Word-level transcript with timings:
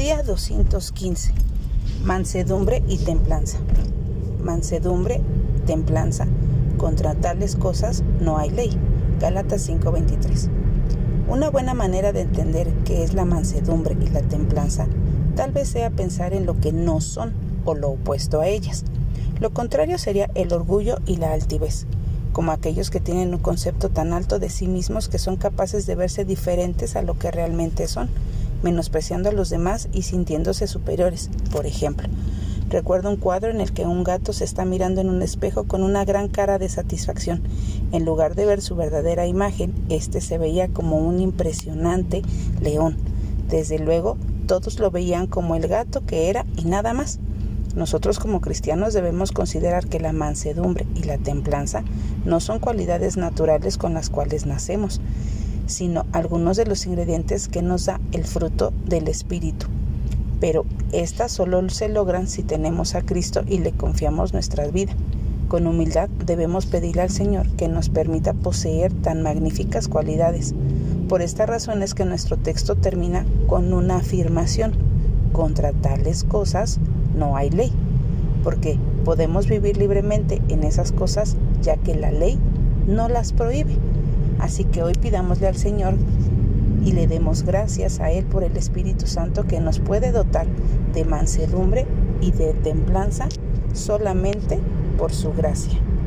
Día 0.00 0.22
215. 0.22 1.34
Mansedumbre 2.04 2.82
y 2.88 2.96
templanza. 2.96 3.58
Mansedumbre, 4.42 5.20
templanza. 5.66 6.26
Contra 6.78 7.14
tales 7.16 7.54
cosas 7.54 8.02
no 8.18 8.38
hay 8.38 8.48
ley. 8.48 8.70
Gálatas 9.20 9.60
5:23. 9.68 10.48
Una 11.28 11.50
buena 11.50 11.74
manera 11.74 12.14
de 12.14 12.22
entender 12.22 12.72
qué 12.86 13.04
es 13.04 13.12
la 13.12 13.26
mansedumbre 13.26 13.94
y 14.00 14.06
la 14.08 14.22
templanza 14.22 14.86
tal 15.36 15.52
vez 15.52 15.68
sea 15.68 15.90
pensar 15.90 16.32
en 16.32 16.46
lo 16.46 16.58
que 16.58 16.72
no 16.72 17.02
son 17.02 17.34
o 17.66 17.74
lo 17.74 17.90
opuesto 17.90 18.40
a 18.40 18.48
ellas. 18.48 18.86
Lo 19.38 19.50
contrario 19.50 19.98
sería 19.98 20.30
el 20.34 20.54
orgullo 20.54 20.96
y 21.04 21.16
la 21.16 21.34
altivez, 21.34 21.84
como 22.32 22.52
aquellos 22.52 22.88
que 22.88 23.00
tienen 23.00 23.34
un 23.34 23.40
concepto 23.40 23.90
tan 23.90 24.14
alto 24.14 24.38
de 24.38 24.48
sí 24.48 24.66
mismos 24.66 25.10
que 25.10 25.18
son 25.18 25.36
capaces 25.36 25.84
de 25.84 25.94
verse 25.94 26.24
diferentes 26.24 26.96
a 26.96 27.02
lo 27.02 27.18
que 27.18 27.30
realmente 27.30 27.86
son 27.86 28.08
menospreciando 28.62 29.28
a 29.28 29.32
los 29.32 29.50
demás 29.50 29.88
y 29.92 30.02
sintiéndose 30.02 30.66
superiores, 30.66 31.30
por 31.52 31.66
ejemplo. 31.66 32.08
Recuerdo 32.70 33.10
un 33.10 33.16
cuadro 33.16 33.50
en 33.50 33.60
el 33.60 33.72
que 33.72 33.84
un 33.84 34.04
gato 34.04 34.32
se 34.32 34.44
está 34.44 34.64
mirando 34.64 35.00
en 35.00 35.08
un 35.08 35.22
espejo 35.22 35.64
con 35.64 35.82
una 35.82 36.04
gran 36.04 36.28
cara 36.28 36.58
de 36.58 36.68
satisfacción. 36.68 37.42
En 37.90 38.04
lugar 38.04 38.36
de 38.36 38.46
ver 38.46 38.62
su 38.62 38.76
verdadera 38.76 39.26
imagen, 39.26 39.74
este 39.88 40.20
se 40.20 40.38
veía 40.38 40.68
como 40.68 40.98
un 40.98 41.18
impresionante 41.18 42.22
león. 42.60 42.96
Desde 43.48 43.80
luego, 43.80 44.16
todos 44.46 44.78
lo 44.78 44.92
veían 44.92 45.26
como 45.26 45.56
el 45.56 45.66
gato 45.66 46.06
que 46.06 46.30
era 46.30 46.46
y 46.56 46.64
nada 46.64 46.94
más. 46.94 47.18
Nosotros 47.74 48.20
como 48.20 48.40
cristianos 48.40 48.94
debemos 48.94 49.32
considerar 49.32 49.86
que 49.86 50.00
la 50.00 50.12
mansedumbre 50.12 50.86
y 50.94 51.04
la 51.04 51.18
templanza 51.18 51.82
no 52.24 52.38
son 52.40 52.58
cualidades 52.58 53.16
naturales 53.16 53.78
con 53.78 53.94
las 53.94 54.10
cuales 54.10 54.46
nacemos, 54.46 55.00
sino 55.70 56.04
algunos 56.12 56.56
de 56.56 56.66
los 56.66 56.84
ingredientes 56.86 57.48
que 57.48 57.62
nos 57.62 57.86
da 57.86 58.00
el 58.12 58.24
fruto 58.24 58.72
del 58.86 59.08
Espíritu. 59.08 59.66
Pero 60.40 60.64
estas 60.92 61.32
solo 61.32 61.68
se 61.70 61.88
logran 61.88 62.26
si 62.26 62.42
tenemos 62.42 62.94
a 62.94 63.02
Cristo 63.02 63.42
y 63.46 63.58
le 63.58 63.72
confiamos 63.72 64.32
nuestra 64.32 64.66
vida. 64.66 64.92
Con 65.48 65.66
humildad 65.66 66.08
debemos 66.26 66.66
pedirle 66.66 67.02
al 67.02 67.10
Señor 67.10 67.48
que 67.56 67.68
nos 67.68 67.88
permita 67.88 68.34
poseer 68.34 68.92
tan 68.92 69.22
magníficas 69.22 69.88
cualidades. 69.88 70.54
Por 71.08 71.22
esta 71.22 71.44
razón 71.44 71.82
es 71.82 71.94
que 71.94 72.04
nuestro 72.04 72.36
texto 72.36 72.76
termina 72.76 73.26
con 73.48 73.72
una 73.72 73.96
afirmación. 73.96 74.72
Contra 75.32 75.72
tales 75.72 76.24
cosas 76.24 76.78
no 77.16 77.36
hay 77.36 77.50
ley, 77.50 77.72
porque 78.44 78.78
podemos 79.04 79.48
vivir 79.48 79.76
libremente 79.76 80.40
en 80.48 80.62
esas 80.62 80.92
cosas 80.92 81.36
ya 81.62 81.76
que 81.76 81.94
la 81.94 82.10
ley 82.10 82.38
no 82.86 83.08
las 83.08 83.32
prohíbe. 83.32 83.76
Así 84.40 84.64
que 84.64 84.82
hoy 84.82 84.94
pidámosle 84.94 85.46
al 85.46 85.56
Señor 85.56 85.94
y 86.84 86.92
le 86.92 87.06
demos 87.06 87.42
gracias 87.42 88.00
a 88.00 88.10
Él 88.10 88.24
por 88.24 88.42
el 88.42 88.56
Espíritu 88.56 89.06
Santo 89.06 89.44
que 89.44 89.60
nos 89.60 89.78
puede 89.78 90.12
dotar 90.12 90.46
de 90.94 91.04
mansedumbre 91.04 91.86
y 92.20 92.32
de 92.32 92.54
templanza 92.54 93.28
solamente 93.72 94.58
por 94.96 95.12
su 95.12 95.32
gracia. 95.32 95.78